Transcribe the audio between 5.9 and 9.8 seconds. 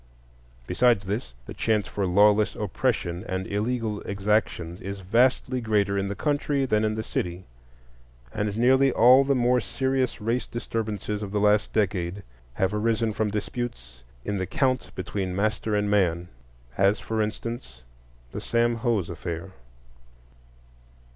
in the country than in the city, and nearly all the more